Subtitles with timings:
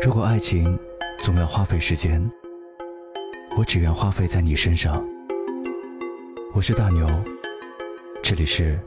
[0.00, 0.78] 如果爱情
[1.20, 2.24] 总要花费时间，
[3.56, 5.04] 我只愿花费在你身上。
[6.54, 7.04] 我是大牛，
[8.22, 8.78] 这里是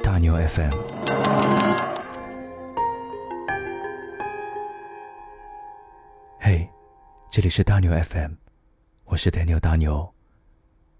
[0.00, 0.70] 大牛 FM。
[6.38, 6.68] 嘿，
[7.32, 8.32] 这里是大牛 FM，
[9.06, 10.08] 我是 Daniel 大牛，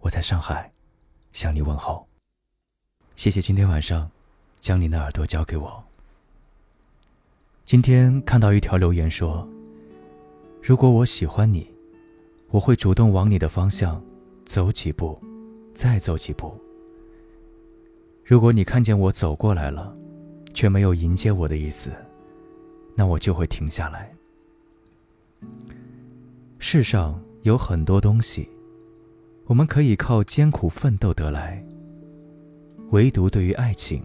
[0.00, 0.72] 我在上海
[1.32, 2.08] 向你问候。
[3.14, 4.10] 谢谢今天晚上
[4.58, 5.87] 将你的耳朵交给我。
[7.68, 9.46] 今天看到一条留言说
[10.64, 11.68] ：“如果我喜欢你，
[12.48, 14.02] 我会主动往你的方向
[14.46, 15.20] 走几步，
[15.74, 16.58] 再走几步。
[18.24, 19.94] 如果你看见我走过来了，
[20.54, 21.92] 却没有迎接我的意思，
[22.94, 24.10] 那我就会停下来。
[26.58, 28.48] 世上有很多东西，
[29.44, 31.62] 我们可以靠艰苦奋斗得来，
[32.92, 34.02] 唯独对于爱情，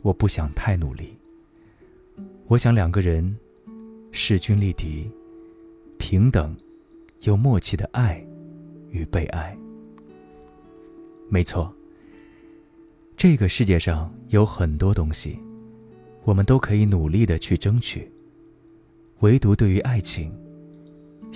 [0.00, 1.14] 我不想太努力。”
[2.52, 3.34] 我想两个人
[4.10, 5.10] 势均力敌、
[5.96, 6.54] 平等
[7.22, 8.22] 又默契的爱
[8.90, 9.56] 与被爱。
[11.30, 11.74] 没错，
[13.16, 15.38] 这个世界上有很多东西，
[16.24, 18.06] 我们都可以努力的去争取。
[19.20, 20.30] 唯独对于爱情，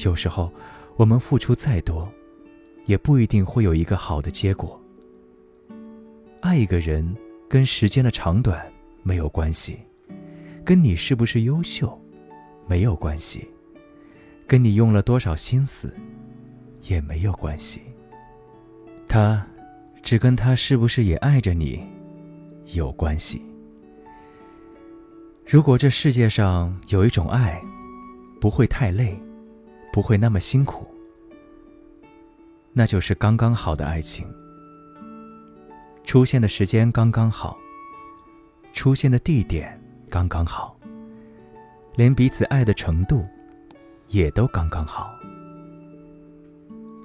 [0.05, 0.53] 有时候
[0.97, 2.06] 我们付出再多，
[2.84, 4.78] 也不一定会有一个好的结果。
[6.42, 7.17] 爱一个人
[7.48, 8.70] 跟时间的长短
[9.03, 9.78] 没有关系。
[10.67, 11.97] 跟你是不是优秀，
[12.67, 13.48] 没有关系；
[14.48, 15.95] 跟你用了多少心思，
[16.83, 17.81] 也没有关系。
[19.06, 19.47] 他，
[20.03, 21.86] 只跟他是不是也爱着你，
[22.75, 23.41] 有关系。
[25.47, 27.62] 如果这世界上有一种爱，
[28.41, 29.17] 不会太累，
[29.92, 30.84] 不会那么辛苦，
[32.73, 34.27] 那就是刚刚好的爱情。
[36.03, 37.56] 出现的时间刚刚好，
[38.73, 39.80] 出现的地点。
[40.08, 40.78] 刚刚好，
[41.96, 43.26] 连彼此爱的程度，
[44.08, 45.12] 也都刚刚好。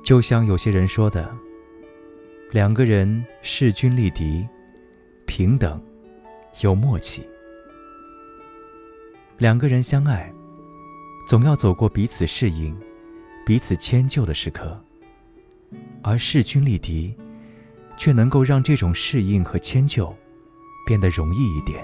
[0.03, 1.31] 就像有些人说的，
[2.51, 4.47] 两个人势均力敌，
[5.25, 5.81] 平等，
[6.61, 7.23] 有默契。
[9.37, 10.31] 两个人相爱，
[11.27, 12.77] 总要走过彼此适应、
[13.45, 14.79] 彼此迁就的时刻，
[16.03, 17.15] 而势均力敌，
[17.97, 20.15] 却能够让这种适应和迁就
[20.85, 21.83] 变得容易一点。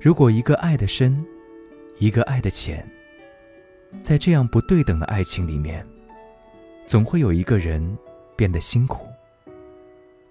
[0.00, 1.22] 如果一个爱的深，
[1.98, 2.82] 一个爱的浅，
[4.00, 5.86] 在这样不对等的爱情里面，
[6.86, 7.98] 总会有一个人
[8.34, 9.06] 变得辛苦。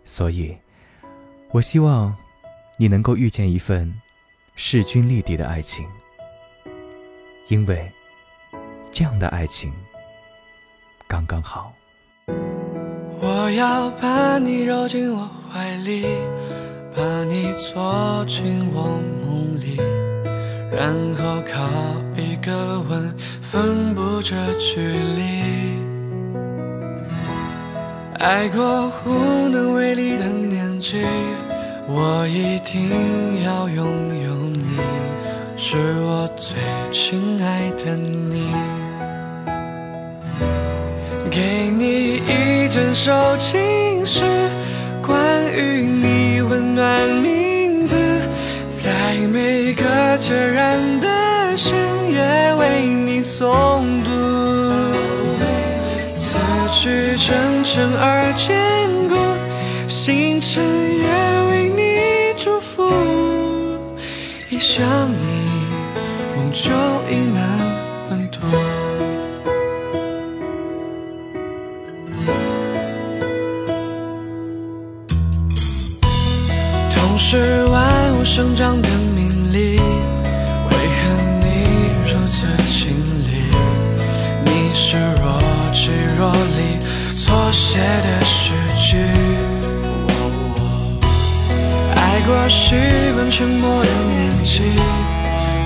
[0.03, 0.57] 所以，
[1.51, 2.15] 我希望
[2.77, 3.93] 你能够遇见一份
[4.55, 5.85] 势均力敌的爱情，
[7.49, 7.87] 因为
[8.91, 9.71] 这样的爱情
[11.07, 11.71] 刚刚好。
[13.21, 16.07] 我要把你揉进我怀里。
[16.91, 19.58] 把你做进我梦里，
[20.79, 21.59] 然后靠
[22.15, 25.77] 一个吻分不这距离。
[28.17, 31.03] 爱过无能为力的年纪，
[31.85, 33.85] 我一定要拥
[34.23, 34.79] 有你，
[35.57, 36.55] 是我最
[36.93, 38.47] 亲爱的你。
[41.29, 44.21] 给你一整首情诗，
[45.05, 45.17] 关
[45.51, 46.41] 于你。
[46.41, 47.21] 温暖
[50.29, 51.75] 孑然的深
[52.11, 54.11] 夜为你诵读，
[56.05, 56.37] 字
[56.71, 59.15] 句真诚而坚固，
[59.87, 61.07] 星辰也
[61.49, 61.81] 为你
[62.37, 62.87] 祝福。
[64.51, 65.17] 一想你，
[66.37, 66.69] 梦就
[67.09, 67.41] 溢满
[68.11, 68.37] 温度。
[77.21, 79.79] 是万物生长的命理，
[92.49, 92.75] 习
[93.13, 94.73] 惯沉默的年纪，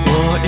[0.06, 0.46] 我一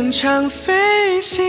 [0.00, 1.44] 乘长飞行，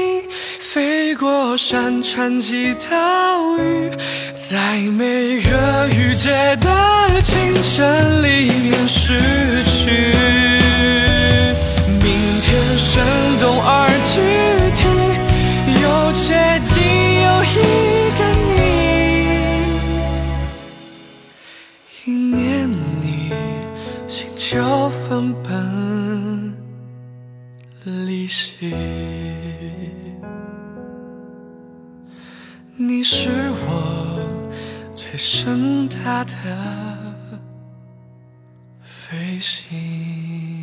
[0.60, 1.16] 飞。
[1.16, 3.90] 过山川及岛屿，
[4.36, 10.12] 在每个雨季的清晨里面失去。
[12.02, 13.02] 明天生
[13.40, 14.20] 动而具
[14.76, 14.84] 体，
[15.82, 16.74] 又接近
[17.22, 17.56] 有一
[18.18, 18.20] 个
[18.52, 18.60] 你，
[22.06, 22.70] 一念
[23.02, 23.32] 你，
[24.08, 26.51] 心就分崩
[27.84, 28.74] 离析。
[32.78, 34.28] 你是我
[34.94, 36.36] 最盛大的
[38.84, 40.61] 飞行。